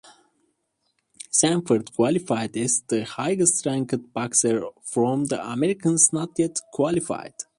Sanford 1.29 1.93
qualified 1.93 2.57
as 2.57 2.81
the 2.87 3.05
highest 3.05 3.63
ranked 3.67 4.11
boxer 4.11 4.63
from 4.81 5.25
the 5.25 5.39
Americas 5.51 6.11
not 6.11 6.31
yet 6.39 6.59
qualified. 6.73 7.35